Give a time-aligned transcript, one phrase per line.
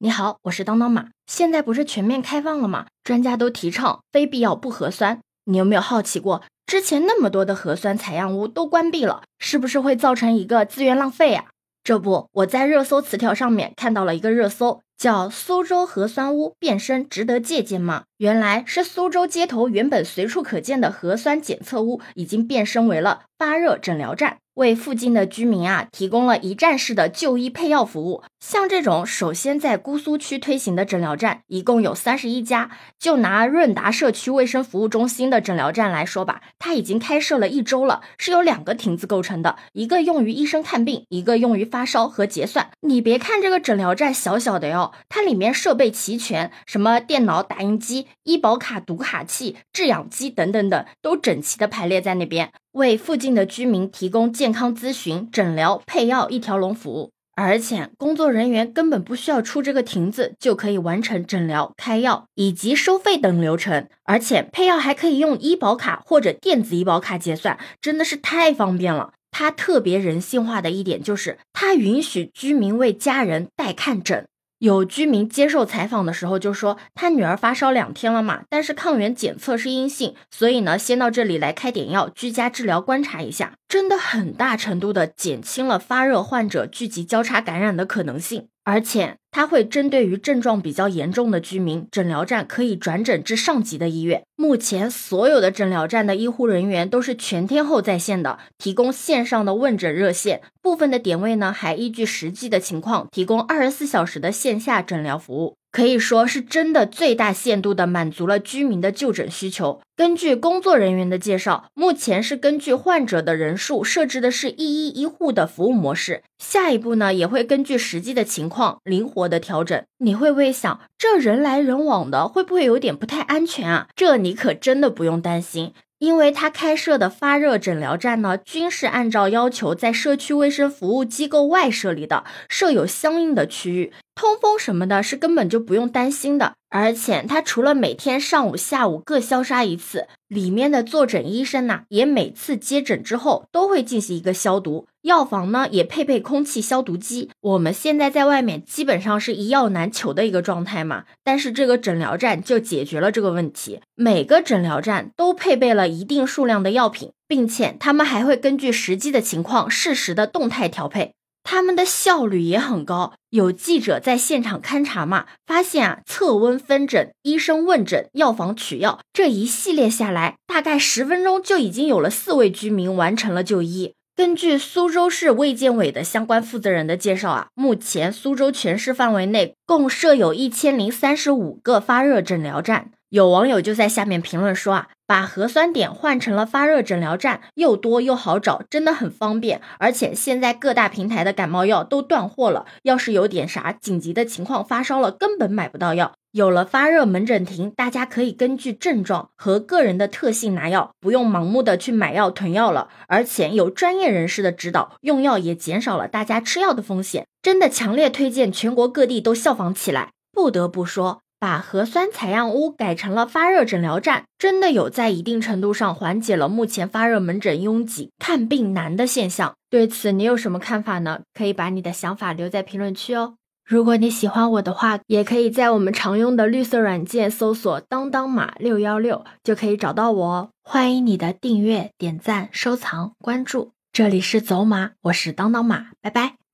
[0.00, 1.08] 你好，我是当当马。
[1.26, 2.86] 现在不是全面开放了吗？
[3.02, 5.18] 专家都提倡非必要不核酸。
[5.46, 11.46] 你有没有好奇过，之前那么多的核酸采样屋都关闭了，是不是会造成一个资源浪费呀？
[11.82, 24.38] 这不，我在热搜词条上面看到了一个热搜，叫“苏州核酸屋变身值得借鉴吗？”原来是苏州街头原本随处可见的核酸检测屋，已经变身为了发热诊疗站。
[24.58, 28.24] 为附近的居民啊提供了一站式的就医配药服务。
[28.40, 32.70] 像这种首先在姑苏区推行的诊疗站，一共有三十一家。
[32.98, 42.70] 就拿润达社区卫生服务中心的诊疗站来说吧，它已经开设了一周了，是由两个亭子构成的，一个用于医生看病，一个用于发烧和结算。
[42.80, 52.50] 你别看这个诊疗站小小的哟，它里面设备齐全，什么电脑、打印机、医保卡读卡器、制氧机等等等，都整齐的排列在那边。
[52.72, 69.12] 为附近的居民提供健健康咨询、诊疗、配药一条龙服务，而且工作人员根本不需要出这个亭子，就可以完成诊疗、开药以及收费等流程，而且配药还可以用医保卡或者电子医保卡结算，真的是太方便了。
[69.30, 74.26] 它特别人性化的一点就是，它允许居民为家人代看诊。
[74.58, 88.48] 有居民接受采访的时候就说，他女儿发烧两天了嘛，但是抗原检测是阴性，所以呢，先到这里来开点药，居家治疗观察一下，真的很大程度的减轻了发热患者聚集交叉感染的可能性。
[88.70, 94.22] 而且，它会针对于症状比较严重的居民，诊疗站可以转诊至上级的医院。
[94.36, 100.42] 目前，所有的诊疗站的医护人员都是全天候在线的，提供线上的问诊热线。
[100.60, 105.54] 部分的点位呢，还依据实际的情况，提供二十四小时的线下诊疗服务。
[105.78, 109.80] 可以说是真的最大限度的满足了居民的就诊需求。
[109.94, 116.24] 根据工作人员的介绍，目前是根据患者的人数设置的是一医一护的服务模式。
[116.40, 119.80] 下一步呢，也会根据实际的情况灵活的调整。
[119.98, 123.86] 你会不会想，这人来人往的，会不会有点不太安全啊？
[123.94, 125.74] 这你可真的不用担心。
[126.00, 136.54] 因为他开设的发热诊疗站呢，均是按照要求在社区卫生服务机构外设立的，设有相应的区域，通风什么的，是根本就不用担心的。
[136.70, 144.88] 而且，他除了每天上午、下午各消杀一次，里面的坐诊医生呢，也每次接诊之后都会进行一个消毒。
[145.02, 147.30] 药房呢，也配备空气消毒机。
[147.40, 153.80] 我们现在在外面基本上是一药难求的一个状态嘛，但是这个诊疗站就解决了这个问题。
[153.94, 161.14] 每个诊疗站都配备了一定数量的药品，并且他们还会根据实际的情况适时的动态调配。
[161.50, 163.14] 他们的效率也很高。
[163.30, 173.94] 有记者在现场勘察嘛，发现啊，测温分诊、医生问诊、药房取药这一系列下来，大概十分钟就已经有了四位居民完成了就医。
[174.14, 182.90] 根据苏州市卫健委的相关负责人的介绍啊，目前苏州全市范围内共设有一千零三十五个发热诊疗站。
[183.10, 189.62] 有网友就在下面评论说啊，把核酸点换成了发热诊疗站，又多又好找，真的很方便。
[189.78, 196.12] 而且现在各大平台的感冒药都断货了，要是有点啥紧急的情况，发烧了根本买不到药。
[196.32, 202.88] 有了发热门诊亭，大家可以根据症状和个人的特性拿药，不用盲目的去买药囤药了。
[203.06, 207.26] 而且有专业人士的指导，用药也减少了大家吃药的风险。
[207.40, 210.10] 真的强烈推荐全国各地都效仿起来。
[210.30, 219.54] 不得不说，把核酸采样屋改成了发热诊疗站，真的有在一定程度上缓解了目前发热门诊拥挤、看病难的现象。
[219.70, 221.20] 对此，你有什么看法呢？
[221.32, 223.34] 可以把你的想法留在评论区哦。
[223.64, 230.50] 如果你喜欢我的话，也可以在我们常用的绿色软件搜索“当当马六幺六”，就可以找到我哦。
[230.62, 233.72] 欢迎你的订阅、点赞、收藏、关注。
[233.92, 236.47] 这里是走马，我是当当马，拜拜。